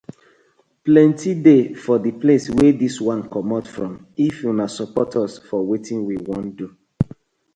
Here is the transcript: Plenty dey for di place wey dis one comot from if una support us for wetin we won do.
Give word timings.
Plenty 0.87 1.31
dey 1.45 1.63
for 1.83 1.97
di 2.05 2.11
place 2.21 2.45
wey 2.57 2.71
dis 2.81 2.95
one 3.13 3.23
comot 3.33 3.65
from 3.75 3.91
if 4.27 4.35
una 4.51 4.67
support 4.77 5.11
us 5.23 5.33
for 5.47 5.61
wetin 5.69 5.99
we 6.07 6.15
won 6.29 6.45
do. 6.59 6.67